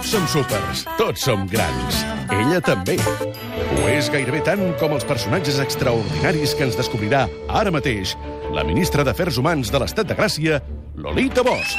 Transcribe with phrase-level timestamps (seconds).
[0.00, 1.98] Tots som súpers, tots som grans.
[2.32, 2.94] Ella també.
[2.96, 8.14] Ho és gairebé tant com els personatges extraordinaris que ens descobrirà ara mateix
[8.48, 10.62] la ministra d'Afers Humans de l'Estat de Gràcia,
[10.96, 11.76] Lolita Bosch.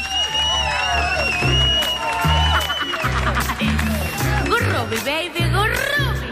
[4.46, 6.30] Gurrubi, baby, gurrubi.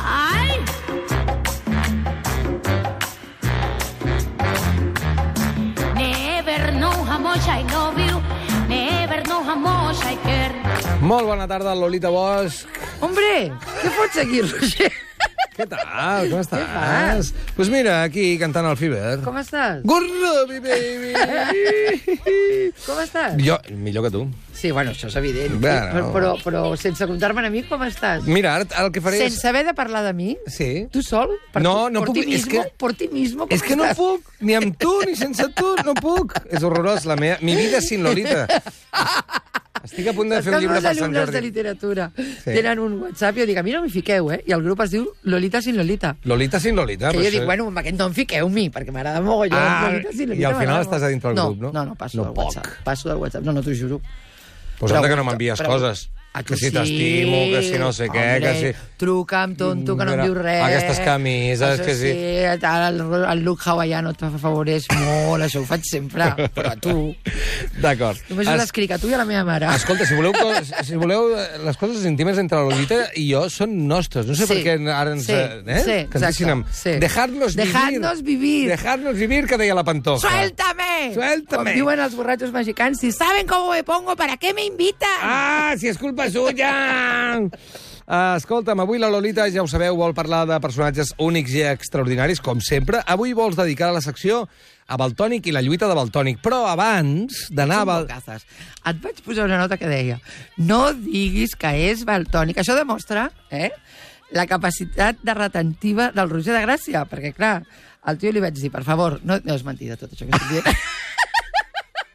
[0.00, 0.64] Ay.
[5.92, 8.09] Never know how much I love you.
[11.00, 12.66] Molt bona tarda, Lolita Bosch.
[13.02, 13.50] Hombre,
[13.80, 15.09] què fots aquí, Roger?
[15.56, 16.28] Què tal?
[16.30, 16.62] Com estàs?
[16.72, 17.30] fas?
[17.32, 19.18] Doncs pues mira, aquí cantant al Fiber.
[19.24, 19.82] Com estàs?
[19.84, 21.10] Gurrubi, baby!
[22.86, 23.34] Com estàs?
[23.44, 24.22] jo, millor que tu.
[24.60, 25.54] Sí, bueno, això és evident.
[25.60, 25.90] Bueno.
[25.92, 28.24] Però, però, però sense comptar-me a mi, com estàs?
[28.28, 30.30] Mira, ara, el que faré Sense haver de parlar de mi?
[30.46, 30.54] és...
[30.56, 30.70] Sí.
[30.92, 31.32] Tu sol?
[31.52, 33.76] Per No, tu, no por puc, Ti és mismo, que- Por ti mismo, És que
[33.76, 33.96] no estàs?
[34.00, 36.36] puc, ni amb tu, ni sense tu, no puc.
[36.50, 37.38] És horrorós, la meva...
[37.42, 38.46] Mi vida sin Lolita.
[39.90, 41.46] Estic a punt de fer un llibre per Sant alumnes de Jordi.
[41.48, 42.04] literatura
[42.44, 44.38] tenen un WhatsApp i jo dic, a mi no m'hi fiqueu, eh?
[44.46, 46.12] I el grup es diu Lolita sin Lolita.
[46.30, 47.10] Lolita sin Lolita.
[47.10, 49.58] Que jo dic, bueno, amb aquest no em fiqueu mi, perquè m'agrada mogollon.
[49.58, 50.52] Ah, Lolita sin i Lolita.
[50.52, 51.10] al final estàs a molt.
[51.16, 51.72] dintre del no, grup, no?
[51.72, 52.44] No, no, passo No del poc.
[52.54, 52.84] WhatsApp.
[52.84, 54.00] Passo del WhatsApp, no, no t'ho juro.
[54.78, 56.08] Pues que no m'envies coses.
[56.32, 56.70] A Que tu si sí.
[56.70, 58.78] t'estimo, que si no sé què, Hombre, que si...
[59.00, 60.60] Truca'm, tonto, que no em diu res.
[60.62, 62.12] aquestes camises, això que sí.
[62.12, 62.18] sí.
[62.46, 63.00] El,
[63.32, 66.94] el look hawaiano et favoreix molt, això ho faig sempre, però a tu.
[67.82, 68.20] D'acord.
[68.28, 69.66] Només Es- l'escric a tu i a la meva mare.
[69.74, 70.32] Escolta, si voleu,
[70.86, 74.26] si voleu, eh, les coses íntimes entre la Lolita i jo són nostres.
[74.30, 75.26] No sé Sí, per què ara ens...
[75.26, 75.80] sí, eh, eh?
[75.82, 76.66] sí, que ens deixin amb...
[76.68, 77.00] exacte, sí.
[77.00, 77.66] Dejarnos vivir.
[77.66, 78.68] Dejarnos vivir.
[78.70, 80.28] Dejarnos vivir, que deia la Pantoja.
[80.28, 81.10] ¡Suéltame!
[81.14, 81.72] Suéltame.
[81.72, 85.18] Com diuen els borratxos mexicans, si saben cómo me pongo, ¿para qué me invitan?
[85.22, 86.74] Ah, si és culpa suya!
[88.10, 92.40] Uh, escolta'm, avui la Lolita, ja ho sabeu, vol parlar de personatges únics i extraordinaris,
[92.42, 92.98] com sempre.
[93.06, 94.48] Avui vols dedicar la secció
[94.90, 96.40] a Baltònic i la lluita de Baltònic.
[96.42, 97.86] Però abans d'anar a...
[97.86, 98.08] Val...
[98.10, 100.18] Et vaig posar una nota que deia
[100.58, 102.58] no diguis que és baltònic.
[102.58, 103.70] Això demostra eh,
[104.34, 107.60] la capacitat de retentiva del Roger de Gràcia, perquè, clar,
[108.02, 110.56] al tio li vaig dir, per favor, no, no és mentida tot això que estic
[110.56, 110.74] dient.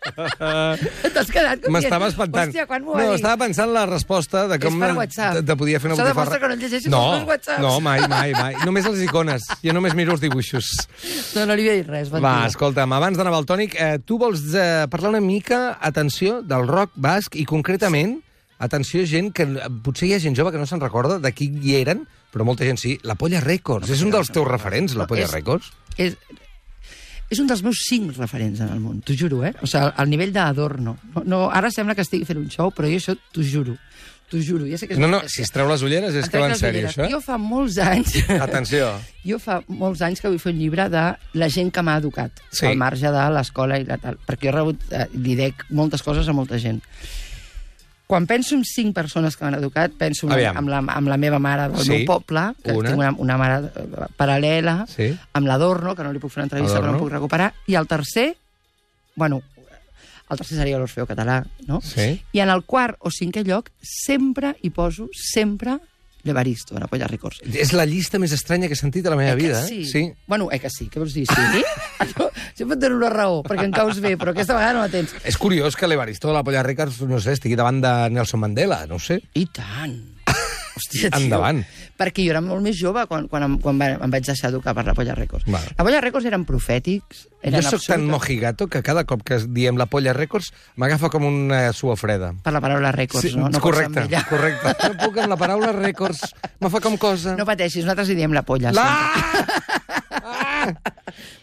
[1.16, 2.50] T'has quedat com M'estava espantant.
[2.52, 3.20] Hòstia, quan m'ho va no, dir?
[3.20, 4.76] estava pensant la resposta de com...
[4.78, 5.38] És per WhatsApp.
[5.40, 6.30] De, de podia fer una Això botifarra.
[6.30, 7.62] demostra que no llegeixes no, els meus WhatsApps.
[7.66, 8.58] No, mai, mai, mai.
[8.66, 9.48] Només les icones.
[9.64, 10.70] Jo només miro els dibuixos.
[11.36, 12.12] No, no li havia dit res.
[12.14, 12.52] Va, mentida.
[12.54, 16.94] escolta'm, abans d'anar al tònic, eh, tu vols eh, parlar una mica, atenció, del rock
[16.96, 18.20] basc i concretament,
[18.60, 19.48] atenció, gent que
[19.84, 22.64] potser hi ha gent jove que no se'n recorda de qui hi eren, però molta
[22.68, 23.90] gent sí, la Polla Records.
[23.92, 25.72] és un dels teus referents, la No, Polla és- Records?
[25.98, 26.16] és,
[27.36, 29.54] és un dels meus cinc referents en el món, t'ho juro, eh?
[29.62, 30.96] O sigui, al nivell d'adorno.
[31.14, 33.76] No, no, ara sembla que estigui fent un show, però jo això t'ho juro.
[34.26, 34.66] T'ho juro.
[34.66, 36.56] Ja sé que és No, no, si es treu les ulleres és que va en
[36.58, 37.06] sèrio, això.
[37.12, 38.16] Jo fa molts anys...
[38.48, 38.88] Atenció.
[39.22, 41.04] Jo fa molts anys que vull fer un llibre de
[41.38, 42.66] la gent que m'ha educat, Sí.
[42.72, 46.02] al marge de l'escola i la tal, perquè jo he rebut, eh, li dec moltes
[46.02, 46.82] coses a molta gent.
[48.08, 50.58] Quan penso en cinc persones que m'han educat, penso en, Aviam.
[50.60, 51.90] amb, la, amb la meva mare del Sí.
[51.90, 52.90] meu poble, que Una.
[52.90, 55.08] tinc una, una mare eh, paral·lela, Sí.
[55.34, 57.88] amb l'Adorno, que no li puc fer una entrevista, que no puc recuperar, i el
[57.88, 58.38] tercer,
[59.16, 59.42] bueno,
[60.30, 61.82] el tercer seria l'Orfeo Català, no?
[61.82, 62.22] Sí.
[62.34, 65.80] I en el quart o cinquè lloc sempre hi poso, sempre,
[66.26, 67.42] l'Evaristo, de la Polla Records.
[67.54, 69.62] És la llista més estranya que he sentit a la meva Eh vida.
[69.66, 69.82] sí?
[69.82, 69.86] Eh?
[69.86, 70.04] sí.
[70.28, 71.28] Bueno, eh que sí, què vols dir?
[71.30, 71.64] Sí?
[72.18, 74.90] no, sempre et dono una raó, perquè em caus bé, però aquesta vegada no la
[74.90, 75.14] tens.
[75.24, 78.86] És curiós que l'Evaristo de la Polla Records, no sé, estigui davant de Nelson Mandela,
[78.88, 79.22] no sé.
[79.36, 80.15] I tant!
[80.76, 81.22] Hòstia, tio.
[81.24, 81.62] Endavant.
[81.96, 84.84] Perquè jo era molt més jove quan, quan, em, quan em vaig deixar educar per
[84.86, 85.46] la Polla Records.
[85.48, 85.64] Val.
[85.78, 89.38] La Polla Records eren profètics, eren jo sóc tan absoluta- mojigato que cada cop que
[89.48, 92.34] diem la Polla Records m'agafa com una sua freda.
[92.44, 93.48] Per la paraula Records, no?
[93.48, 94.76] no pots correcte, correcte.
[94.90, 97.36] No puc amb la paraula Records, me fa com cosa.
[97.40, 98.72] No pateixis, nosaltres hi diem la polla.
[98.76, 98.86] la...
[98.86, 100.76] Ah!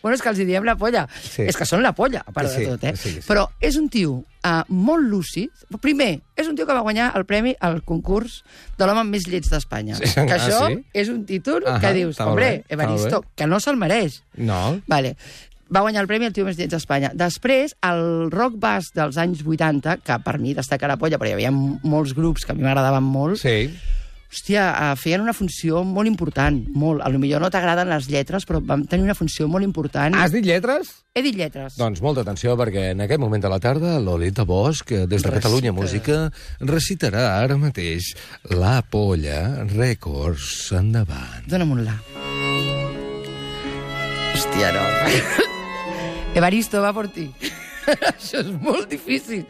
[0.02, 1.04] Bueno, és que els hi diem la polla.
[1.14, 1.44] Sí.
[1.46, 2.96] És que són la polla, a part Sí, de tot, eh?
[2.98, 3.20] sí, sí.
[3.28, 5.50] Però és un tio uh, molt lúcid.
[5.80, 8.42] Primer, és un tio que va guanyar el premi al concurs
[8.78, 9.96] de l'home més lleig d'Espanya.
[10.00, 10.10] Sí.
[10.14, 10.82] Que Ah, això sí?
[10.94, 14.22] és un títol Ahà, que dius, hombre, Evaristo, que no se'l mereix.
[14.36, 14.80] No.
[14.86, 15.16] Vale.
[15.72, 17.12] Va guanyar el premi al tio més lleig d'Espanya.
[17.16, 21.32] Després, el rock bass dels anys 80, que per mi destaca la polla, però hi
[21.38, 23.70] havia molts grups que a mi m'agradaven molt, Sí.
[24.32, 27.02] Hòstia, eh, feien una funció molt important, molt.
[27.04, 30.14] A lo millor no t'agraden les lletres, però vam tenir una funció molt important.
[30.16, 31.04] Has dit lletres?
[31.14, 31.76] He dit lletres.
[31.76, 35.34] Doncs molta atenció, perquè en aquest moment de la tarda Lolita Bosch, des de Recita.
[35.42, 38.14] Catalunya Música, recitarà ara mateix
[38.48, 40.72] La Polla Records.
[40.72, 41.44] Endavant.
[41.46, 41.98] Dóna'm un la.
[44.32, 44.86] Hòstia, no.
[46.40, 47.28] Evaristo, va por ti.
[48.14, 49.44] Això és molt difícil.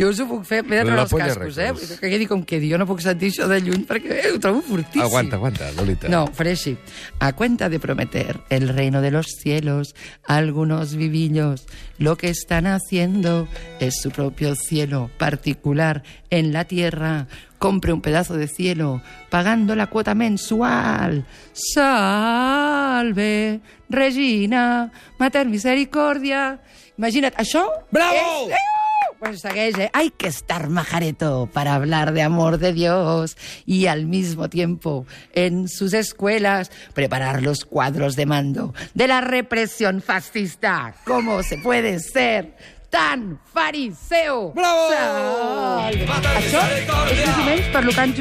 [0.00, 1.96] Jo us ho puc fer, m'he de treure els cascos, eh?
[2.00, 2.70] Que quedi com quedi.
[2.72, 5.02] Jo no puc sentir això de lluny perquè eh, ho trobo fortíssim.
[5.04, 6.08] Aguanta, aguanta, Lolita.
[6.08, 6.72] No, faré així.
[7.20, 9.94] A cuenta de prometer el reino de los cielos,
[10.24, 11.66] algunos vivillos
[11.98, 13.46] lo que están haciendo
[13.78, 17.26] es su propio cielo particular en la tierra.
[17.58, 21.26] Compre un pedazo de cielo pagando la cuota mensual.
[21.52, 23.60] Salve,
[23.90, 26.58] Regina, Mater Misericordia.
[26.96, 27.68] Imagina't, això...
[27.92, 28.48] Bravo!
[28.48, 28.79] És...
[29.20, 29.90] Pues segueix, ¿eh?
[29.92, 33.36] Hay que estar majareto para hablar de amor de Dios
[33.66, 40.00] y al mismo tiempo en sus escuelas preparar los cuadros de mando de la represión
[40.00, 40.94] fascista.
[41.04, 42.56] ¿Cómo se puede ser
[42.88, 44.52] tan fariseo?
[44.54, 44.88] Bravo!
[44.90, 46.06] Salve.
[46.40, 46.88] Això és
[47.20, 48.14] més o menys per lo que han...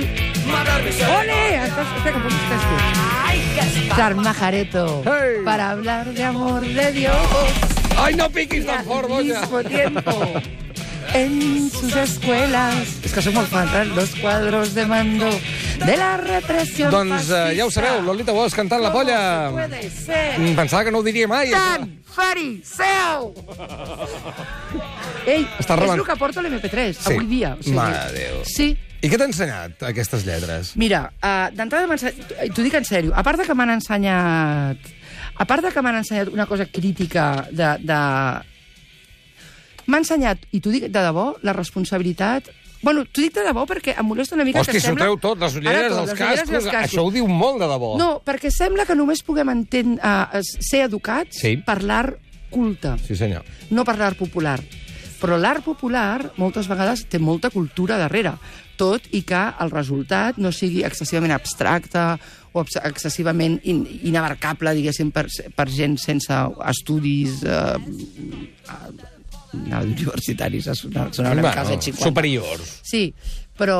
[1.15, 1.39] Ole!
[1.63, 3.89] Estàs, espera, tu?
[3.89, 5.41] Estar majareto Hey!
[5.45, 7.15] para hablar de amor de Dios
[7.97, 9.23] Ai, no piquis tan al fort, boja!
[9.23, 10.11] mismo tiempo
[11.13, 12.75] en sus escuelas.
[13.03, 13.85] Es que som molt fans, eh?
[13.95, 15.29] Los cuadros de mando
[15.85, 19.49] de la represión Doncs eh, ja ho sabeu, Lolita Bosch cantant la polla.
[19.51, 21.49] Puede ser Mm, Pensava que no ho diria mai.
[21.51, 23.33] tan fariseu!
[25.25, 27.13] Ei, Està és rebent- el que porto l'MP3 Sí.
[27.13, 27.57] avui dia.
[27.73, 28.43] Mare de Déu.
[28.45, 30.73] Sí, I què t'ha ensenyat, aquestes lletres?
[30.75, 32.33] Mira, uh, d'entrada m'ha ensenyat...
[32.53, 33.13] T'ho dic en sèrio.
[33.15, 34.75] A part de que m'han ensenyat...
[35.39, 37.77] A part de que m'han ensenyat una cosa crítica de...
[37.79, 37.99] de...
[39.89, 42.51] M'ha ensenyat, i t'ho dic de debò, la responsabilitat...
[42.81, 45.03] Bueno, t'ho dic de debò perquè em molesta una mica Hosti, que sembla...
[45.03, 46.85] treu tot, les ulleres, tot, els les cascos, els cascos.
[46.93, 47.89] això ho diu molt de debò.
[47.99, 51.57] No, perquè sembla que només puguem entendre, uh, ser educats Sí.
[51.65, 52.15] per l'art
[52.49, 53.43] culte Sí, senyor.
[53.75, 54.61] no per l'art popular.
[55.19, 58.37] Però l'art popular moltes vegades té molta cultura darrere,
[58.79, 62.05] tot i que el resultat no sigui excessivament abstracte
[62.55, 66.31] o excessivament in, inabarcable, diguéssim, per, per gent sense
[66.71, 67.75] estudis eh,
[69.53, 72.07] universitaris, sona sona una mica als anys 50.
[72.09, 72.73] superiors.
[72.83, 73.13] Sí,
[73.57, 73.79] però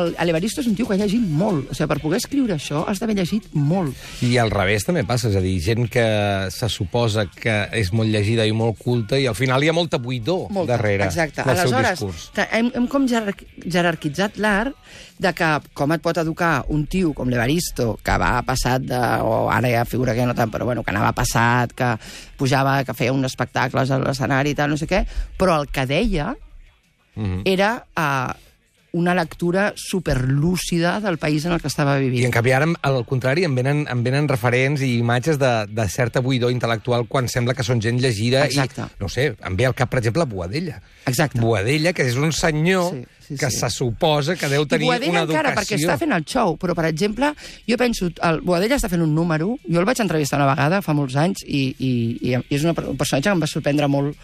[0.00, 1.70] l'Evaristo és un tio que ha llegit molt.
[1.70, 3.94] O sigui, per poder escriure això has d'haver llegit molt.
[4.22, 6.04] I al revés també passa, és a dir, gent que
[6.50, 9.98] se suposa que és molt llegida i molt culta i al final hi ha molta
[9.98, 11.42] buidor Molta, darrere exacte.
[11.44, 12.30] del seu Aleshores, discurs.
[12.34, 14.74] ta- hem, hem com jerarqui- jerarquitzat l'art
[15.18, 18.98] de que com et pot educar un tio com l'Evaristo, que va passat de...
[19.22, 21.92] o ara ja figura que no tant, però bueno, que anava passat, que
[22.36, 25.04] pujava, que feia uns espectacles a l'escenari i tal, no sé què,
[25.38, 26.34] però el que deia
[27.16, 27.42] Mhm.
[27.46, 28.32] era uh,
[28.94, 32.22] una lectura superlúcida del país en el que estava vivint.
[32.22, 35.86] I en canvi ara, al contrari, em venen, em venen referents i imatges de, de
[35.90, 38.86] certa buidor intel·lectual quan sembla que són gent llegida Exacte.
[38.86, 40.78] i, no sé, em ve al cap, per exemple, Boadella.
[41.10, 41.42] Exacte.
[41.42, 43.58] Boadella, que és un senyor Sí, sí, que sí.
[43.58, 45.76] se suposa que deu I tenir Boadella una encara, educació.
[45.76, 47.34] perquè està fent el show, però, per exemple,
[47.68, 50.94] jo penso, el Boadella està fent un número, jo el vaig entrevistar una vegada, fa
[50.94, 51.92] molts anys, i, i,
[52.30, 54.14] i és una, un personatge que em va sorprendre molt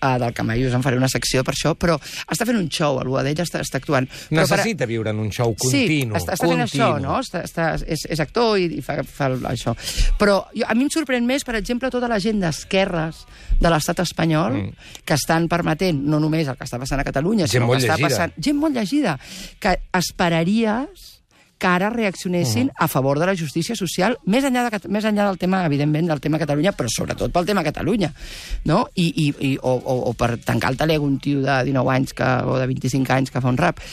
[0.00, 3.00] uh, del Camayo, us en faré una secció per això, però està fent un show,
[3.02, 4.08] el Boadella està, està actuant.
[4.08, 6.16] Però per- Necessita viure en un show continu.
[6.16, 6.66] Sí, està, està fent continu.
[6.68, 7.18] això, no?
[7.20, 9.76] Està, està, és, és actor i, i fa, fa això.
[10.20, 13.24] Però jo, a mi em sorprèn més, per exemple, tota la gent d'esquerres
[13.60, 14.90] de l'estat espanyol mm.
[15.04, 17.96] que estan permetent, no només el que està passant a Catalunya, Gent sinó que està
[17.96, 18.08] llegida.
[18.08, 18.36] passant...
[18.40, 19.16] Gent molt llegida,
[19.60, 21.19] que esperaries
[21.60, 25.38] que ara reaccionessin a favor de la justícia social, més enllà, de, més enllà del
[25.38, 28.08] tema, evidentment, del tema Catalunya, però sobretot pel tema Catalunya,
[28.64, 28.86] no?
[28.96, 32.16] I, i, i, o, o, o per tancar el taleg un tio de 19 anys
[32.16, 33.84] que, o de 25 anys que fa un rap.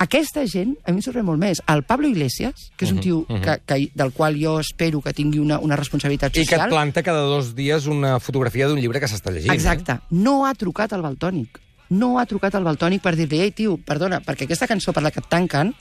[0.00, 1.58] Aquesta gent, a mi em sorprèn molt més.
[1.68, 5.42] El Pablo Iglesias, que és un tio que, que, del qual jo espero que tingui
[5.42, 6.70] una, una responsabilitat I que et social...
[6.72, 9.52] planta cada dos dies una fotografia d'un llibre que s'està llegint.
[9.52, 9.98] Exacte.
[10.08, 11.60] No ha trucat al Baltònic.
[11.90, 15.10] No ha trucat al Baltònic per dir-li, ei, tio, perdona, perquè aquesta cançó per la
[15.12, 15.74] que et tanquen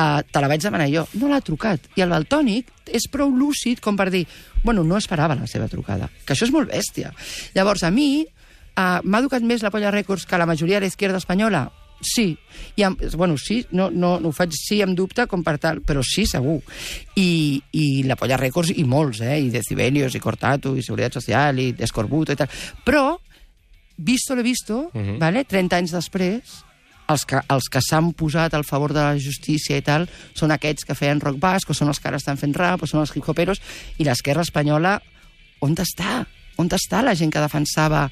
[0.00, 1.04] uh, te la vaig demanar jo.
[1.20, 1.90] No l'ha trucat.
[1.96, 4.24] I el Baltònic és prou lúcid com per dir,
[4.64, 6.10] bueno, no esperava la seva trucada.
[6.24, 7.12] Que això és molt bèstia.
[7.54, 11.20] Llavors, a mi uh, m'ha educat més la Polla Records que la majoria de l'esquerda
[11.20, 11.68] espanyola?
[12.00, 12.38] Sí.
[12.76, 15.82] I amb, bueno, sí, no, no, no ho faig sí amb dubte com per tal,
[15.84, 16.58] però sí, segur.
[17.20, 19.36] I, i la Polla Records i molts, eh?
[19.40, 22.48] I Decibelios, i Cortato, i Seguretat Social, i Descorbuto, i tal.
[22.86, 23.04] Però,
[24.00, 25.18] visto lo visto, uh -huh.
[25.18, 25.44] vale?
[25.44, 26.64] 30 anys després,
[27.10, 30.86] els que, els que s'han posat al favor de la justícia i tal són aquests
[30.86, 33.14] que feien rock basc, o són els que ara estan fent rap, o són els
[33.14, 33.62] hip-hoperos,
[33.98, 34.98] i l'esquerra espanyola,
[35.64, 36.22] on està?
[36.60, 38.06] On està la gent que defensava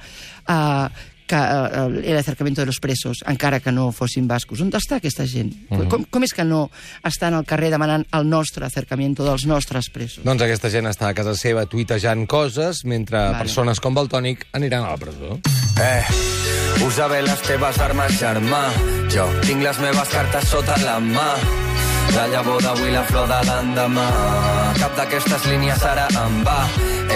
[0.49, 0.88] uh,
[1.28, 4.62] que uh, el acercamiento de los presos, encara que no fossin bascos?
[4.64, 5.52] On està aquesta gent?
[5.69, 5.88] Uh -huh.
[5.93, 6.71] com, com és que no
[7.05, 10.25] estan al carrer demanant el nostre acercamiento dels nostres presos?
[10.25, 13.38] Doncs aquesta gent està a casa seva tuitejant coses, mentre Vale.
[13.38, 15.38] persones com Baltònic aniran a la presó.
[15.78, 16.48] Eh,
[16.87, 18.62] usa bé les teves armes, germà.
[19.12, 21.30] Jo tinc les meves cartes sota la mà.
[22.15, 24.07] La llavor d'avui, la flor de l'endemà.
[24.79, 26.59] Cap d'aquestes línies ara em va.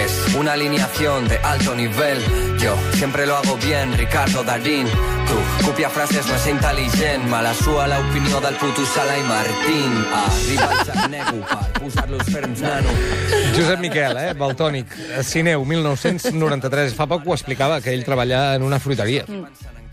[0.02, 2.18] Es una alineación de alto nivel.
[2.58, 4.86] Yo siempre lo hago bien, Ricardo Darín.
[5.28, 7.26] Tu copia frases no és intel·ligent.
[7.30, 10.00] Me la sua l'opinió del puto Sala i Martín.
[10.22, 12.96] Arriba el xarnego per posar-los ferms, nano.
[13.56, 14.32] Josep Miquel, eh?
[14.38, 14.96] Baltònic.
[15.26, 16.94] Sineu, 1993.
[16.98, 19.26] Fa poc ho explicava, que ell treballa en una fruiteria.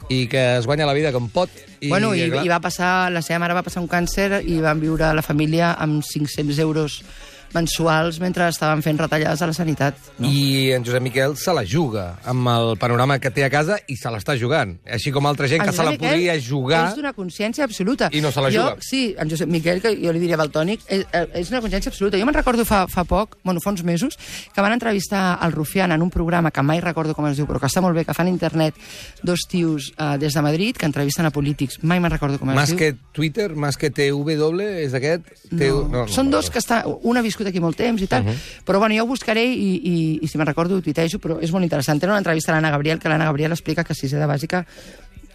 [0.10, 1.54] I que es guanya la vida com pot.
[1.80, 4.58] I, bueno, i, clar, i va passar, la seva mare va passar un càncer i
[4.64, 7.02] van viure la família amb 500 euros
[7.54, 9.98] mensuals mentre estaven fent retallades a la sanitat.
[10.20, 10.30] No?
[10.30, 13.98] I en Josep Miquel se la juga amb el panorama que té a casa i
[14.00, 14.76] se l'està jugant.
[14.86, 16.84] Així com altra gent En que se la Josep Miquel podria jugar...
[16.90, 18.10] És d'una consciència absoluta.
[18.14, 18.86] I no se la jo, juga.
[18.86, 22.20] Sí, en Josep Miquel, que jo li diria Baltònic, és, és una consciència absoluta.
[22.20, 24.18] Jo me'n recordo fa, fa poc, bueno, fa uns mesos,
[24.54, 27.60] que van entrevistar el Rufián en un programa que mai recordo com es diu, però
[27.60, 28.78] que està molt bé, que fan a internet
[29.24, 31.80] dos tios uh, des de Madrid que entrevisten a polítics.
[31.84, 32.78] Mai me'n recordo com es Más diu.
[32.78, 35.28] que Twitter, más que TW, és aquest?
[35.52, 36.06] No.
[36.12, 36.84] Són dos que està...
[36.86, 38.64] Un ha viscut aquí molt temps i tal, uh -huh.
[38.66, 41.52] però bueno, jo ho buscaré i, i, i si me'n recordo ho tuitejo, però és
[41.52, 42.00] molt interessant.
[42.00, 44.66] Tenen una entrevista a l'Anna Gabriel, que l'Anna Gabriel explica que sisè de bàsica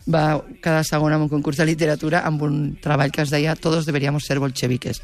[0.06, 3.86] va quedar segona en un concurs de literatura amb un treball que es deia Todos
[3.86, 5.00] deberíamos ser bolcheviques.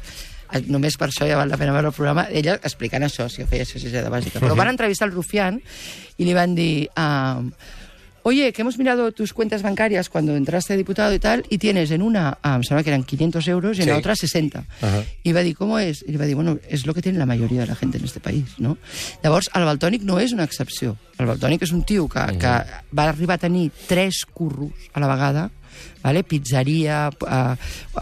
[0.53, 2.27] Eh, Només per això ja val la pena veure el programa.
[2.29, 4.39] Ella explicant això, si ho feia això sisè de bàsica.
[4.39, 5.61] Però van entrevistar el Rufián
[6.17, 6.89] i li van dir...
[6.95, 7.49] Uh,
[8.23, 11.89] Oye, que hemos mirado tus cuentas bancarias cuando entraste de diputado y tal, y tienes
[11.89, 13.89] en una, ah, me sembla que eran 500 euros y en Sí.
[13.91, 14.63] la otra 60.
[14.81, 15.03] Ajá.
[15.23, 16.03] I va dir, com és?
[16.07, 18.19] I va dir, bueno, és lo que tiene la majoria de la gent en este
[18.19, 18.77] país, no?
[19.23, 20.97] Llavors, el Baltònic no és una excepció.
[21.17, 22.53] El Baltònic és un tio que, que
[22.93, 25.49] va arribar a tenir tres curros a la vegada,
[26.03, 26.23] vale?
[26.23, 27.55] pizzeria, eh,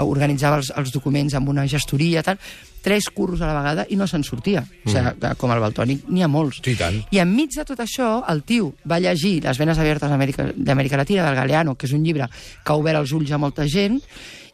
[0.04, 2.40] organitzava els, els documents amb una gestoria, tal,
[2.82, 4.64] tres curros a la vegada i no se'n sortia.
[4.86, 6.62] O sigui, com el Baltònic n'hi ha molts.
[6.66, 7.02] Sí, tant.
[7.12, 11.36] I enmig de tot això, el tio va llegir Les venes abiertes d'Amèrica Latina, del
[11.36, 12.28] Galeano, que és un llibre
[12.64, 14.00] que ha obert els ulls a molta gent,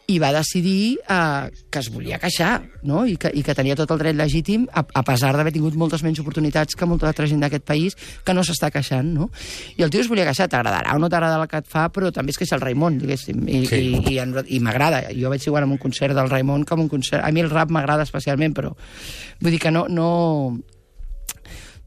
[0.08, 3.08] i va decidir eh, que es volia queixar, no?
[3.10, 6.04] I que, i que tenia tot el dret legítim, a, a pesar d'haver tingut moltes
[6.06, 9.32] menys oportunitats que molta altra gent d'aquest país que no s'està queixant, no?
[9.78, 12.12] I el tio es volia queixar, t'agradarà o no t'agradarà el que et fa, però
[12.14, 13.82] també es queixa el Raimon, diguéssim, i, Sí.
[13.96, 15.02] i, i, en- i m'agrada.
[15.18, 17.24] Jo vaig igual en un concert del Raimon que en un concert...
[17.26, 18.76] A mi el rap m'agrada especialment, però
[19.42, 19.88] vull dir que no...
[19.90, 20.60] no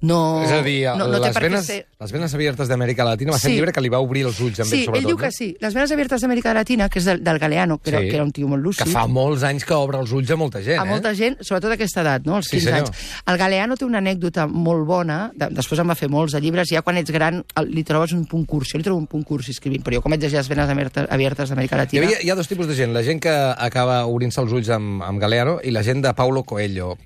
[0.00, 1.86] no, És a dir, no, no les, venes, ser...
[1.98, 3.52] les venes abiertes d'Amèrica Latina va ser Sí.
[3.52, 5.02] un llibre que li va obrir els ulls amb Sí, ell, sobretot.
[5.02, 5.56] ell diu que sí.
[5.60, 8.08] Les venes abiertes d'Amèrica Latina, que és del, del Galeano, que, era, Sí.
[8.08, 10.36] que era un tio molt lúcid, Que fa molts anys que obre els ulls a
[10.36, 11.16] molta gent, a molta eh?
[11.16, 12.40] gent, sobretot a aquesta edat, no?
[12.42, 12.86] Sí, 15 senyor.
[12.88, 13.12] anys.
[13.26, 16.68] El Galeano té una anècdota molt bona, de, després em va fer molts de llibres,
[16.70, 19.24] ja quan ets gran el- li trobes un punt curs, jo li trobo un punt
[19.24, 20.68] curs escrivint, però jo com vaig llegir les venes
[21.10, 22.04] abiertes, d'Amèrica Hi, Latina...
[22.06, 25.02] havia, hi ha dos tipus de gent, la gent que acaba obrint-se els ulls amb,
[25.02, 26.96] amb Galeano i la gent de Paulo Coelho,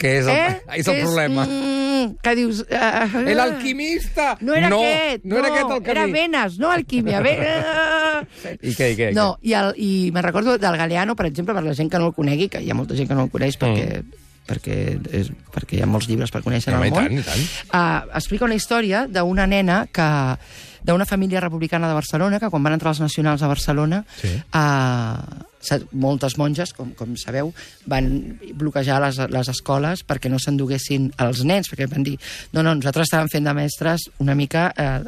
[0.00, 0.60] que és el, eh?
[0.80, 1.44] és el Que problema.
[1.44, 2.62] Mm, que dius...
[2.64, 4.30] Uh, El alquimista!
[4.40, 6.12] No era no, aquest, no, era aquest el era camí.
[6.16, 7.20] venes, no alquímia.
[7.20, 7.34] Ve...
[8.70, 9.10] I què, i què?
[9.16, 12.08] No, i, el, i me'n recordo del Galeano, per exemple, per la gent que no
[12.10, 14.00] el conegui, que hi ha molta gent que no el coneix perquè,
[14.48, 14.78] perquè,
[15.20, 16.80] és, perquè hi ha molts llibres per conèixer Mm.
[16.80, 17.20] Home, en i el tant, món.
[17.20, 17.46] i tant.
[17.68, 20.08] Uh, explica una història d'una nena que
[20.84, 24.34] d'una família republicana de Barcelona, que quan van entrar els nacionals a Barcelona, Sí.
[24.54, 27.52] uh, moltes monges, com, com sabeu,
[27.86, 32.16] van bloquejar les, les escoles perquè no s'enduguessin els nens, perquè van dir,
[32.54, 35.04] no, no, nosaltres estàvem fent de mestres una mica eh,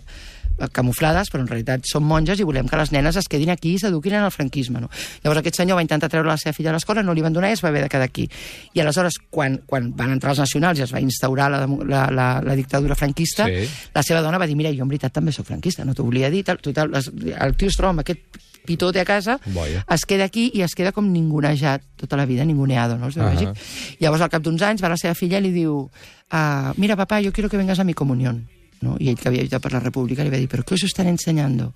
[0.73, 3.79] camuflades, però en realitat som monges i volem que les nenes es quedin aquí i
[3.81, 4.81] s'eduquin en el franquisme.
[4.81, 4.91] No?
[5.25, 7.51] Llavors aquest senyor va intentar treure la seva filla a l'escola, no li van donar
[7.51, 8.29] i es va haver de quedar aquí.
[8.75, 12.29] I aleshores, quan, quan van entrar els nacionals i es va instaurar la, la, la,
[12.45, 13.69] la dictadura franquista, Sí.
[13.95, 16.31] la seva dona va dir, mira, jo en veritat també sóc franquista, no t'ho volia
[16.31, 18.21] dir, tal, total, les, el tio es troba amb aquest
[18.65, 19.85] pitote a casa, Boia.
[19.91, 23.09] es queda aquí i es queda com ningunejat tota la vida, ninguneado, no?
[23.09, 23.33] És Ahà.
[23.35, 23.59] lògic?
[23.99, 25.91] Llavors, al cap d'uns anys, va la seva filla i li diu
[26.31, 28.47] ah, mira, papá, yo quiero que vengas a mi comunión.
[28.83, 28.97] ¿No?
[28.99, 31.07] Y ell, que havia lluitat per la República, li va dir, ¿pero qué os están
[31.07, 31.73] enseñando?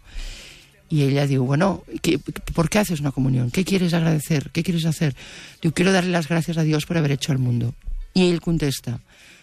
[0.88, 3.50] Y ella diu, bueno, ¿qué- ¿por qué haces una comunión?
[3.50, 4.50] ¿Qué quieres agradecer?
[4.52, 5.16] ¿Qué quieres hacer?
[5.62, 7.74] Diu, quiero darle las gracias a Dios por haber hecho el mundo.
[8.14, 9.00] Y él contesta,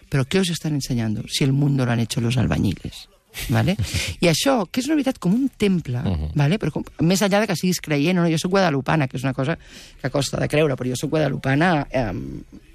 [0.10, 3.10] ¿pero qué os están enseñando si el mundo lo han hecho los albañiles?
[3.50, 3.76] Vale?
[4.22, 6.04] I això, que és una veritat com un temple,
[6.38, 6.60] vale?
[6.62, 9.34] però com, més enllà de que siguis creient no, jo sóc guadalupana, que és una
[9.34, 12.12] cosa que costa de creure, però jo sóc guadalupana eh,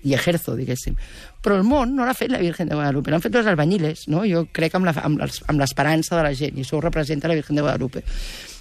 [0.08, 0.98] i ejerzo, diguéssim.
[1.44, 4.24] Però el món no l'ha fet la Virgen de Guadalupe, l'han fet els albañiles, no?
[4.28, 8.04] Jo crec amb l'esperança de la gent, i això ho representa la Virgen de Guadalupe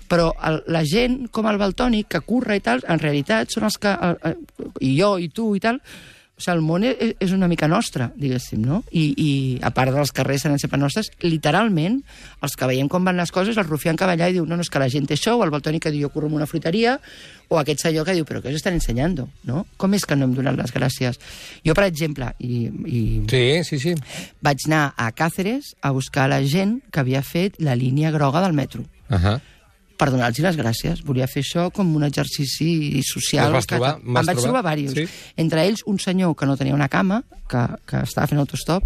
[0.08, 3.75] però el, la gent com el Baltònic, que curra i tal, en realitat són els
[3.82, 3.92] que...
[3.92, 5.82] El, el, I jo, i tu, i tal...
[6.38, 8.84] Sigui, el món és, és una mica nostre, diguéssim, no?
[8.91, 9.29] I, I
[9.65, 12.03] a part dels carrers seran sempre nostres, literalment,
[12.46, 14.56] els que veiem com van les coses, el Rufián que va allà i diu, no,
[14.56, 16.36] no, és que la gent té això, o el Baltònic que diu, jo curro en
[16.38, 17.00] una fruiteria,
[17.50, 19.17] o aquest senyor que diu, però què us estan ensenyant,
[19.50, 19.65] no?
[19.77, 21.17] Com és que no hem donat les gràcies?
[21.65, 23.01] Jo, per exemple, i, i
[23.32, 23.96] Sí, sí, sí.
[24.44, 28.53] vaig anar a Càceres a buscar la gent que havia fet la línia groga del
[28.53, 29.39] metro Uh -huh.
[29.98, 31.01] Per donar-los les gràcies.
[31.04, 33.51] Volia fer això com un exercici social.
[33.51, 33.96] Vas trobar?
[33.98, 34.44] que- Em vaig trobar?
[34.44, 35.10] trobar diversos.
[35.10, 35.32] Sí?
[35.38, 38.84] Entre ells, un senyor que no tenia una cama, que, que estava fent autostop,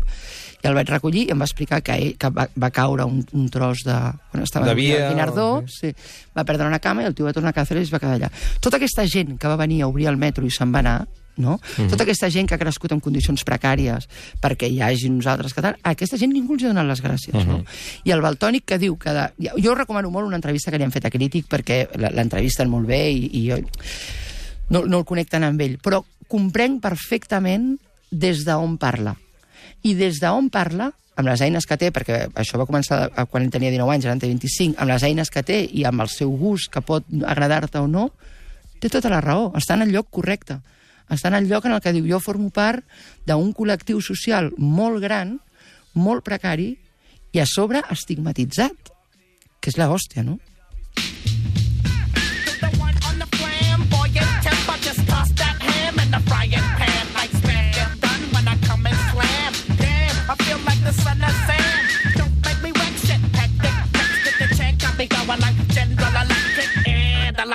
[0.64, 3.26] i el vaig recollir i em va explicar que, ell, que va, va caure un,
[3.34, 3.96] un tros de...
[4.32, 5.92] Quan estava De en via, Guinardó, o- sí.
[6.38, 8.16] va perdre una cama i el tio va tornar a Càceres i es va quedar
[8.20, 8.30] allà.
[8.62, 11.08] Tota aquesta gent que va venir a obrir el metro i se'n va anar,
[11.38, 11.60] no?
[11.78, 11.90] Mhm.
[11.90, 14.08] Tota aquesta gent que ha crescut en condicions precàries
[14.42, 17.34] perquè hi hagi nosaltres que tal, a aquesta gent ningú els ha donat les gràcies,
[17.34, 17.48] Mhm.
[17.48, 17.64] no?
[18.04, 19.12] I el Baltònic que diu que...
[19.14, 19.30] De,
[19.62, 23.12] jo recomano molt una entrevista que li han fet a Crític perquè l'entrevisten molt bé
[23.12, 23.58] i, i jo
[24.70, 27.78] no, no el connecten amb ell, però comprenc perfectament
[28.12, 29.16] des d'on parla.
[29.84, 33.44] I des d'on parla, amb les eines que té, perquè això va començar a- quan
[33.44, 36.02] ell tenia 19 anys, ara en té 25, amb les eines que té i amb
[36.02, 38.12] el seu gust, que pot agradar-te o no,
[38.80, 40.60] té tota la raó, està en el lloc correcte.
[41.12, 42.86] Està en el lloc en el que diu jo formo part
[43.28, 45.36] d'un col·lectiu social molt gran,
[45.94, 46.74] molt precari,
[47.32, 48.92] i a sobre estigmatitzat,
[49.62, 50.40] que és la hòstia, no?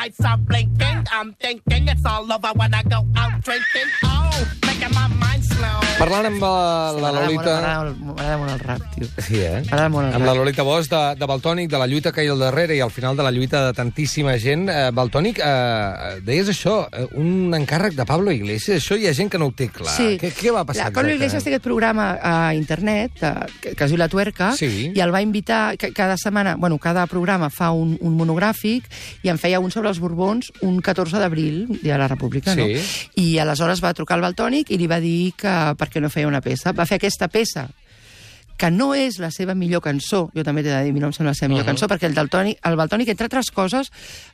[0.06, 1.06] Lights are blinking.
[1.10, 3.90] I'm thinking it's all over when I go out drinking.
[4.04, 4.52] Oh,
[6.06, 7.54] Parlant amb la, la molt- Lolita...
[7.56, 9.08] M'agrada molt- el rap, tio.
[9.26, 9.62] Sí, eh?
[9.66, 10.38] M'agrada molt el Amb la rap.
[10.40, 12.92] Lolita Bosch de, de Baltònic, de la lluita que hi ha al darrere i al
[12.94, 14.68] final de la lluita de tantíssima gent.
[14.70, 19.30] Eh, Baltònic, eh, deies això, eh, un encàrrec de Pablo Iglesias, això hi ha gent
[19.32, 19.96] que no ho té clar.
[19.96, 23.84] Què, què va passar La Pablo Iglesias té aquest programa a internet eh, que, que
[23.84, 24.92] es diu La Tuerca Sí.
[24.94, 28.86] i el va invitar ca- cada setmana, bueno, cada programa fa un, un monogràfic
[29.26, 32.64] i en feia un sobre els Borbons un 14 d'abril, dia de la República, no?
[32.64, 33.10] Sí.
[33.26, 36.28] I aleshores va trucar al Baltònic i li va dir que per què no feia
[36.28, 36.76] una peça.
[36.76, 37.66] Va fer aquesta peça
[38.56, 41.10] que no és la seva millor cançó, jo també t'he de dir, a mi no
[41.10, 41.74] em sembla la seva millor Uh-huh.
[41.74, 43.90] cançó, perquè el Daltònic, el Baltònic, entre altres coses,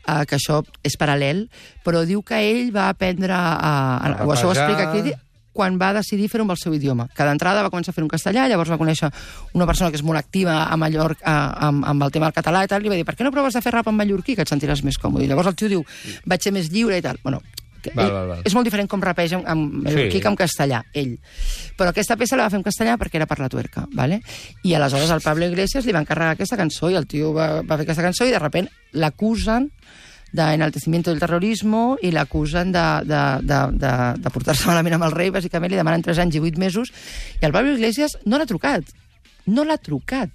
[0.07, 1.49] eh, que això és paral·lel,
[1.83, 3.59] però diu que ell va aprendre a...
[3.59, 5.13] a, o això ho explica aquí,
[5.53, 7.09] quan va decidir fer-ho amb el seu idioma.
[7.13, 9.11] Que d'entrada va començar a fer un castellà, llavors va conèixer
[9.53, 12.63] una persona que és molt activa a Mallorca a, amb, amb el tema del català
[12.65, 14.37] i tal, i li va dir, per què no proves de fer rap en mallorquí,
[14.39, 15.27] que et sentiràs més còmode?
[15.27, 15.85] I llavors el tio diu,
[16.25, 17.19] vaig ser més lliure i tal.
[17.27, 17.62] Bueno, que
[17.95, 18.43] Val, val, val.
[18.45, 20.21] és molt diferent com rapeja en, en mallorquí Sí.
[20.23, 21.19] que en castellà, ell.
[21.77, 24.21] Però aquesta peça la va fer en castellà perquè era per la tuerca, ¿vale?
[24.63, 27.77] I aleshores el Pablo Iglesias li va encarregar aquesta cançó i el tio va, va
[27.77, 29.71] fer aquesta cançó i de repent l'acusen
[30.33, 35.29] d'enaltecimiento del terrorismo i l'acusen de, de, de, de, de portar-se malament amb el rei,
[35.35, 36.93] bàsicament li demanen 3 anys i 8 mesos,
[37.43, 38.85] i el Pablo Iglesias no l'ha trucat.
[39.45, 40.31] No l'ha trucat.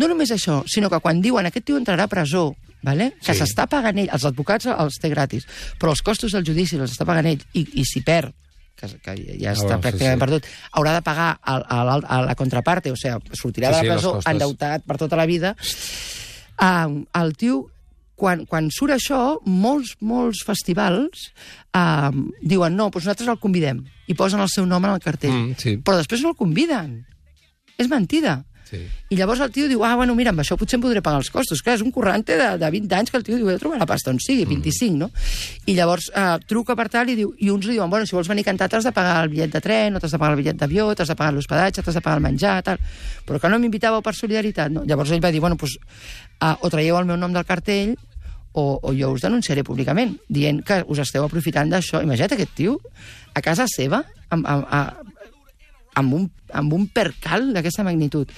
[0.00, 3.12] No només això, sinó que quan diuen aquest tio entrarà a presó, vale?
[3.24, 3.40] que Sí.
[3.40, 5.46] s'està pagant ell, els advocats els té gratis,
[5.78, 8.32] però els costos del judici els està pagant ell, i, i si perd,
[8.76, 10.24] que, que ja està Ah, sí, pràcticament sí.
[10.24, 13.80] perdut, haurà de pagar a, a, la- a la contraparte, o sigui, sortirà Sí, de
[13.80, 14.32] sí, la presó costos.
[14.32, 15.54] endeutat per tota la vida.
[16.60, 17.70] Uh, el tio,
[18.20, 21.30] quan, quan surt això, molts, molts festivals
[21.72, 22.10] uh,
[22.44, 25.32] diuen no, doncs nosaltres el convidem i posen el seu nom en el cartell.
[25.32, 25.76] Mm, sí.
[25.80, 27.06] Però després no el conviden.
[27.80, 28.42] És mentida.
[28.70, 28.78] Sí.
[29.10, 31.30] I llavors el tio diu, ah, bueno, mira, amb això potser em podré pagar els
[31.34, 31.58] costos.
[31.64, 33.80] Clar, és un currante de, de 20 anys que el tio diu, he de trobar
[33.80, 35.08] la pasta on sigui, 25, no?
[35.66, 38.30] I llavors eh, truca per tal i, diu, i uns li diuen, bueno, si vols
[38.30, 40.42] venir a cantar t'has de pagar el bitllet de tren, o t'has de pagar el
[40.42, 42.78] bitllet d'avió, t'has de pagar l'hospedatge, t'has de pagar el menjar, tal.
[43.26, 44.86] Però que no m'invitàveu per solidaritat, no?
[44.86, 45.74] Llavors ell va dir, bueno, doncs,
[46.38, 47.96] eh, o traieu el meu nom del cartell,
[48.52, 52.02] o, o jo us denunciaré públicament, dient que us esteu aprofitant d'això.
[52.02, 52.78] Imagina't aquest tio,
[53.34, 55.10] a casa seva, amb, amb,
[56.00, 58.28] amb un, amb un percal d'aquesta magnitud.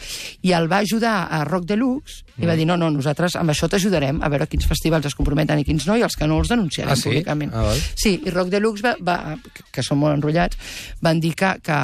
[0.42, 2.48] I el va ajudar a Rock Deluxe i Mm.
[2.48, 5.64] va dir, no, no, nosaltres amb això t'ajudarem a veure quins festivals es comprometen i
[5.64, 7.10] quins no, i els que no els denunciarem Ah, sí?
[7.10, 7.52] públicament.
[7.54, 7.78] Ah, val.
[7.94, 9.36] sí, i Rock Deluxe, va, va,
[9.70, 10.56] que- són molt enrotllats,
[11.00, 11.76] van dir que, que,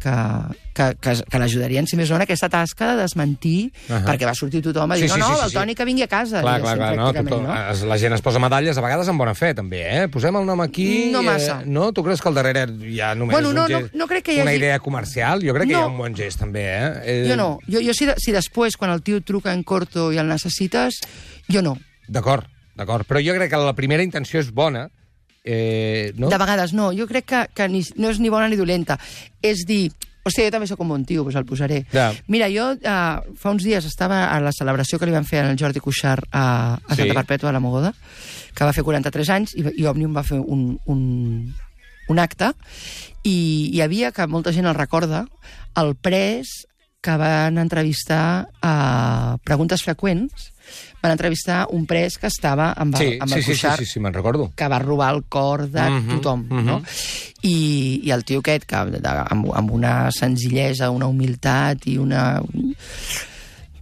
[0.00, 0.14] que,
[0.74, 4.04] que, que, que l'ajudarien, si més no, en aquesta tasca de desmentir, Ahà.
[4.06, 5.84] perquè va sortir tothom a dir, Sí, sí, no, no, sí, sí, el Toni que
[5.84, 6.40] vingui a casa.
[6.42, 9.34] Clar, clar, clar, no, tothom, es- la gent es posa medalles, a vegades amb bona
[9.34, 10.08] fe, també, eh?
[10.08, 11.10] Posem el nom aquí...
[11.12, 11.60] No massa.
[11.62, 11.92] Eh, no?
[11.92, 14.34] Tu creus que al darrere hi ha només Bueno, no, un no- no crec que
[14.36, 15.42] hi una hagi- idea comercial?
[15.44, 15.92] Jo crec que hi ha No.
[15.92, 16.90] un bon gest, també, eh?
[17.04, 17.48] eh Jo no.
[17.68, 21.02] Jo, jo si, de, si després, quan el tio truca en corto i el necessites,
[21.48, 21.76] jo no.
[22.08, 23.06] D'acord, d'acord.
[23.06, 24.88] Però jo crec que la primera intenció és bona,
[25.44, 26.28] eh, no?
[26.32, 26.90] De vegades no.
[26.96, 28.98] Jo crec que, que ni, no és ni bona ni dolenta.
[29.42, 29.90] És dir,
[30.28, 31.82] hòstia, jo també sóc un bon tio, doncs el posaré.
[31.92, 32.10] Ja.
[32.28, 35.56] Mira, jo uh, fa uns dies estava a la celebració que li van fer al
[35.56, 37.02] Jordi Cuixart a, a Sí.
[37.02, 37.94] Santa Perpètua de la Mogoda,
[38.54, 41.00] que va fer 43 anys, i, i Òmnium va fer un, un,
[42.08, 42.52] un acte,
[43.24, 45.26] i hi havia, que molta gent el recorda,
[45.76, 46.64] el pres
[47.00, 50.48] que van entrevistar a Preguntes Freqüents,
[51.00, 53.78] van entrevistar un pres que estava amb, el, Sí, amb sí, el sí, sí, Cuixart
[53.78, 54.50] sí, sí, me'n recordo.
[54.56, 56.64] que va robar el cor de Mhm, tothom, mhm.
[56.66, 56.82] no?
[57.42, 62.40] I, I el tio aquest, que de, amb, amb una senzillesa, una humilitat i una...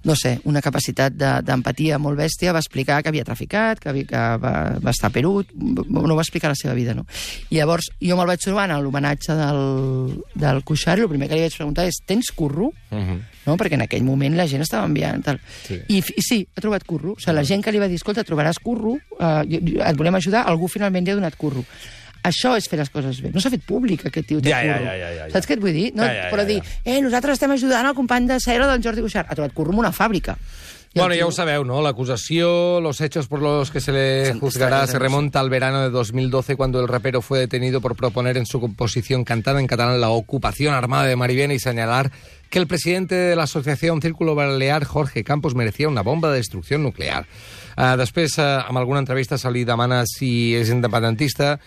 [0.06, 4.06] no sé, una capacitat de- d'empatia molt bèstia, va explicar que havia traficat, que, havia,
[4.06, 7.04] que va, va estar a Perú, no va explicar la seva vida, no?
[7.50, 11.34] I llavors jo me'l vaig trobar en l'homenatge del, del Cuixart i el primer que
[11.34, 12.70] li vaig preguntar és tens curro?
[12.90, 13.18] Uh -huh.
[13.46, 13.56] no?
[13.56, 15.40] perquè en aquell moment la gent estava enviant tal.
[15.66, 15.80] Sí.
[15.88, 17.12] I, I sí, ha trobat curro.
[17.12, 20.46] O sigui, la gent que li va dir, escolta, trobaràs curro, uh, et volem ajudar,
[20.46, 21.64] algú finalment li ha donat curro.
[22.26, 23.30] Això és fer les coses bé.
[23.34, 25.32] No s'ha fet públic, aquest tio Ja, ja, ja, ja, ja, ja.
[25.34, 25.90] Saps què et vull dir?
[25.94, 26.50] No, Ja, ja, ja, però ja.
[26.54, 29.30] dir, eh, nosaltres estem ajudant el company de cera del Jordi Cuixart.
[29.30, 30.36] Ha trobat curro en una fàbrica.
[30.96, 31.82] Bueno, tio- lo sabeu, ¿no?
[31.82, 35.90] La acusación, los hechos por los que se le juzgará se remonta al verano de
[35.90, 40.08] 2012 cuando el rapero fue detenido por proponer en su composición cantada en catalán la
[40.08, 42.10] ocupación armada de Marivena y señalar
[42.48, 46.78] que el presidente de la asociación Círculo Balear, Jorge Campos, merecía una bomba de destrucció
[46.78, 47.26] nuclear.
[47.76, 51.58] Uh, després, uh, amb alguna entrevista, se li demana si és independentista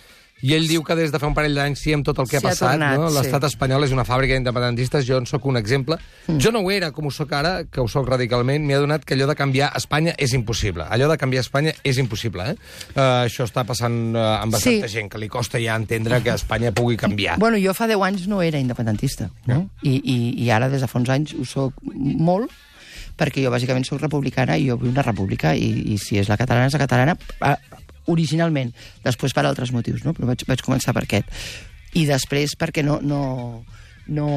[0.41, 2.39] i ell diu que des de fa un parell d'anys sí amb tot el que
[2.39, 3.09] Sí, ha ha passat, tornat, no?
[3.09, 3.17] sí.
[3.17, 5.97] l'estat espanyol és una fàbrica d'independentistes, jo en sóc un exemple.
[6.27, 6.37] Mm.
[6.39, 9.15] Jo no ho era com ho sóc ara, que ho sóc radicalment, m'he adonat que
[9.17, 10.85] allò de canviar Espanya és impossible.
[10.89, 12.55] Allò de canviar Espanya és impossible, eh?
[12.95, 14.93] Uh, això està passant uh, amb bastanta Sí.
[14.99, 17.37] gent, que li costa ja entendre que Espanya pugui canviar.
[17.39, 19.69] Bueno, jo fa 10 anys no era independentista, no?
[19.83, 22.49] I, i, I ara, des de fa uns anys, ho sóc molt,
[23.19, 26.37] perquè jo bàsicament sóc republicana i jo vull una república i, i si és la
[26.39, 27.55] catalana, és la catalana eh,
[28.07, 28.71] originalment,
[29.03, 30.13] després per altres motius, no?
[30.17, 31.29] però vaig, vaig començar per aquest.
[31.97, 32.99] I després perquè no...
[33.01, 33.65] no,
[34.07, 34.29] no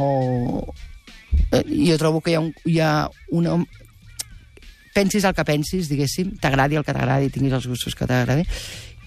[1.52, 2.92] eh, jo trobo que hi ha, un, hi ha
[3.30, 3.58] una...
[4.92, 8.44] Pensis el que pensis, diguéssim, t'agradi el que t'agradi, tinguis els gustos que t'agradi,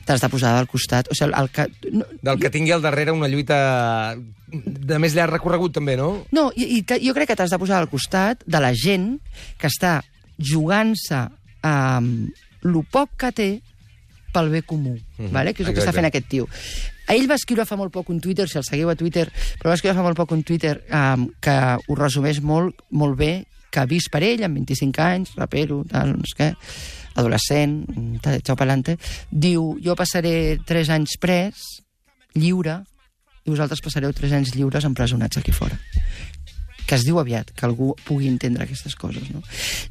[0.05, 1.09] t'has de posar al costat.
[1.11, 1.67] O sigui, el que...
[1.93, 4.15] No, Del que tingui al darrere una lluita
[4.49, 6.09] de més llarg recorregut, també, no?
[6.35, 9.15] No, i, i jo crec que t'has de posar al costat de la gent
[9.61, 9.99] que està
[10.37, 11.25] jugant-se
[11.65, 13.49] amb lo poc que té
[14.35, 15.53] pel bé comú, Mhm, vale?
[15.55, 16.47] que és el que està fent aquest tio.
[17.07, 19.75] Ell va escriure fa molt poc un Twitter, si el seguiu a Twitter, però va
[19.77, 21.55] escriure fa molt poc un Twitter um, que
[21.87, 26.15] ho resumeix molt, molt bé, que ha vist per ell, amb 25 anys, rapero, tal,
[26.17, 26.49] no sé què,
[27.15, 28.97] adolescent, mm, tal, xau pelante,
[29.31, 31.63] diu, jo passaré 3 anys pres,
[32.33, 32.81] lliure,
[33.45, 35.77] i vosaltres passareu 3 anys lliures empresonats aquí fora
[36.85, 39.31] que es diu aviat, que algú pugui entendre aquestes coses.
[39.33, 39.41] No?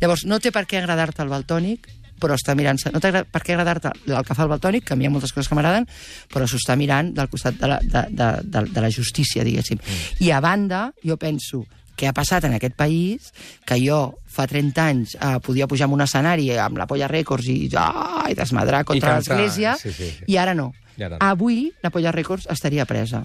[0.00, 1.88] Llavors, no té per què agradar-te el Baltònic,
[2.24, 2.92] però està mirant-se...
[2.94, 5.12] No té per què agradar-te el que fa el Baltònic, que a mi hi ha
[5.12, 5.86] moltes coses que m'agraden,
[6.32, 9.80] però s'ho està mirant del costat de la, de, de, de, de la justícia, diguéssim.
[9.80, 10.20] Mm.
[10.24, 13.30] I a banda, jo penso què ha passat en aquest país,
[13.66, 13.98] que jo
[14.34, 18.24] fa 30 anys eh, podia pujar en un escenari amb la Polla Records i, ah,
[18.30, 20.30] i desmadrar contra l'església, sí, sí, sí.
[20.32, 20.72] i ara no.
[20.98, 21.22] I ara no.
[21.26, 23.22] Avui la Polla Records estaria presa.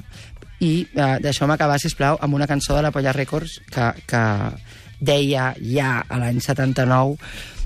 [0.60, 4.24] I eh, deixeu-me acabar, sisplau, amb una cançó de la Polla Records que, que
[5.00, 7.18] deia ja a l'any 79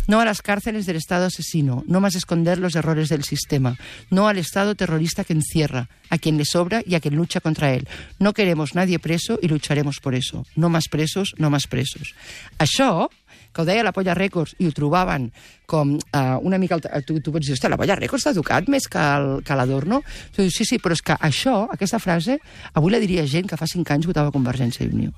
[0.07, 3.77] No a las cárceles del Estado asesino, no más esconder los errores del sistema,
[4.09, 7.71] no al Estado terrorista que encierra, a quien le sobra y a quien lucha contra
[7.73, 7.87] él.
[8.19, 10.45] No queremos nadie preso y lucharemos por eso.
[10.55, 12.13] No más presos, no más presos.
[12.59, 13.09] Això,
[13.53, 15.29] que ho deia la Polla Records i ho trobaven
[15.69, 16.79] com uh, una mica...
[17.05, 20.01] Tu, tu pots dir, la Polla Records t'ha educat més que el- que l'Adorno?
[20.35, 22.39] Tu dius, Sí, sí, però és que això, aquesta frase,
[22.73, 25.13] avui la diria gent que fa 5 anys votava Convergència i Unió.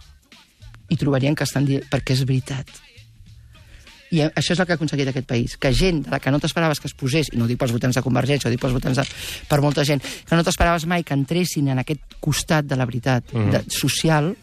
[0.91, 2.69] I trobarien que estan dient, perquè és veritat.
[4.13, 6.39] I això és el que ha aconseguit aquest país, que gent de la que no
[6.39, 8.76] t'esperaves que es posés, i no ho dic pels votants de Convergència, ho dic pels
[8.76, 9.06] votants de,
[9.50, 13.34] per molta gent, que no t'esperaves mai que entressin en aquest costat de la veritat
[13.34, 13.52] mm -hmm.
[13.52, 14.36] de, social,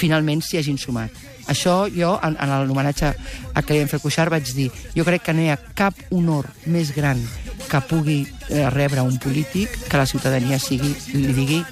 [0.00, 1.10] finalment s'hi hagin sumat.
[1.50, 3.12] Això jo, en, en l'homenatge
[3.54, 5.94] a que li vam fer Cuixart, vaig dir jo crec que no hi ha cap
[6.10, 7.20] honor més gran
[7.68, 11.64] que pugui eh, rebre un polític que la ciutadania sigui, li digui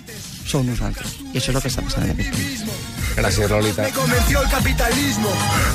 [0.49, 1.19] sou nosaltres.
[1.33, 2.98] I això és el que està passant en aquest país.
[3.83, 5.29] Me convenció el capitalismo,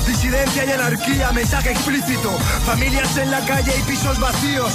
[0.06, 2.30] disidencia y anarquía, mensaje explícito,
[2.64, 4.72] familias en la calle y pisos vacíos,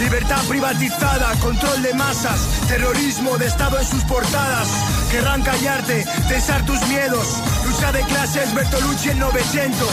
[0.00, 4.68] libertad privatizada, control de masas, terrorismo de Estado en sus portadas,
[5.10, 9.88] querrán callarte, tensar tus miedos, lucha de clases, Bertolucci en 900,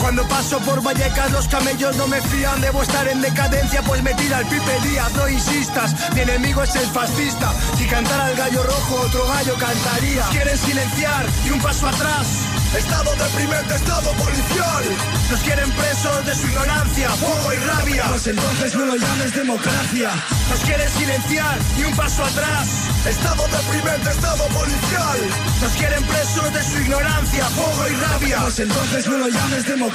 [0.00, 4.14] cuando paso por Vallecas los camellos no me fían, debo estar en decadencia pues me
[4.14, 8.62] tira el Pipe Díaz, no insistas, mi enemigo es el fascista, si cantara el gallo
[8.62, 12.26] rojo otro gallo cantaría, quieren silenciar y un paso atrás.
[12.76, 14.84] Estado deprimente, estado policial.
[15.28, 18.04] Nos quieren presos de su ignorancia, fuego y rabia.
[18.10, 20.10] Pues entonces no lo llames democracia.
[20.48, 22.68] Nos quieren silenciar y un paso atrás.
[23.08, 25.18] Estado deprimente, estado policial.
[25.60, 28.38] Nos quieren presos de su ignorancia, fuego y rabia.
[28.42, 29.89] Pues entonces no lo llames democracia.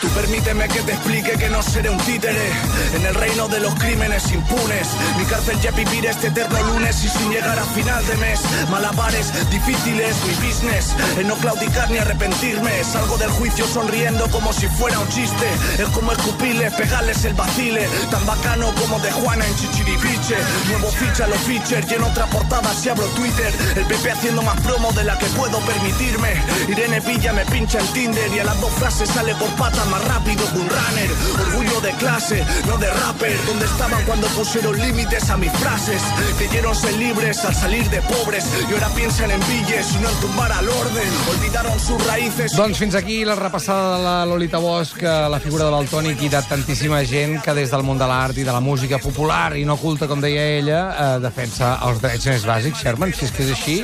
[0.00, 2.50] Tú permíteme que te explique que no seré un títere.
[2.94, 4.88] En el reino de los crímenes impunes.
[5.16, 8.40] Mi cárcel ya vivir este eterno lunes y sin llegar a final de mes.
[8.70, 10.94] Malabares difíciles, mi business.
[11.18, 12.84] En no claudicar ni arrepentirme.
[12.84, 15.46] Salgo del juicio sonriendo como si fuera un chiste.
[15.78, 17.88] Es como escupirles, pegarles el vacile.
[18.10, 20.36] Tan bacano como de Juana en Chichiripiche.
[20.68, 23.52] Nuevo ficha los features y en otra portada si abro Twitter.
[23.76, 26.34] El PP haciendo más promo de la que puedo permitirme.
[26.68, 30.04] Irene Villa me pincha en Tinder y a las dos frases sale por patas más
[30.06, 31.10] rápido que un runner.
[31.46, 33.36] Orgullo de clase, no de rapper.
[33.46, 36.02] ¿Dónde estaban cuando pusieron límites a mis frases?
[36.38, 40.16] Creyeron ser libres al salir de pobres y ahora piensan en billes y no en
[40.20, 41.08] tumbar al orden.
[41.30, 42.52] Olvidaron sus raíces.
[42.56, 46.28] Doncs fins aquí la repassada de la Lolita Bosch, a la figura de Baltònic i
[46.28, 49.64] de tantíssima gent que des del món de l'art i de la música popular i
[49.64, 52.82] no culta, com deia ella, eh, defensa els drets més bàsics.
[52.82, 53.78] Sherman, si és que és així,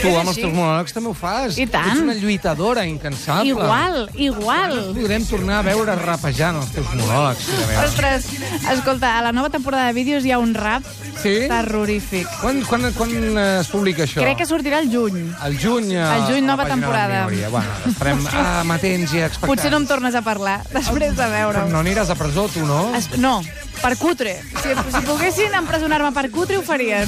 [0.00, 1.58] tu amb els teus monòlegs també ho fas.
[1.58, 1.90] I tant.
[1.90, 3.50] Ets una lluitadora incansable.
[3.50, 4.75] Igual, igual.
[4.96, 7.48] Podrem tornar a veure rapejant els teus monòlegs.
[7.84, 8.28] Ostres,
[8.72, 10.84] escolta, a la nova temporada de vídeos hi ha un rap
[11.16, 11.46] Sí?
[11.48, 12.28] terrorífic.
[12.42, 13.10] Quan, quan, quan
[13.40, 14.20] es publica això?
[14.22, 15.22] Crec que sortirà el juny.
[15.46, 15.92] El juny...
[15.96, 17.26] eh, El juny, a nova temporada.
[17.26, 18.20] Bueno, estarem
[18.62, 19.48] amatents i expectants.
[19.48, 21.68] Potser no em tornes a parlar després de veure-ho.
[21.72, 22.94] No aniràs a presó, tu, no?
[22.94, 23.40] Es, no,
[23.82, 24.36] per cutre.
[24.62, 27.04] Si, si poguessin empresonar-me per cutre, ho farien.